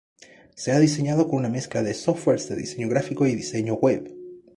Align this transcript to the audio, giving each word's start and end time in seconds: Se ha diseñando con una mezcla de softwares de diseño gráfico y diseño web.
Se 0.55 0.71
ha 0.71 0.79
diseñando 0.79 1.27
con 1.27 1.37
una 1.37 1.49
mezcla 1.49 1.83
de 1.83 1.93
softwares 1.93 2.49
de 2.49 2.55
diseño 2.55 2.89
gráfico 2.89 3.27
y 3.27 3.35
diseño 3.35 3.75
web. 3.75 4.11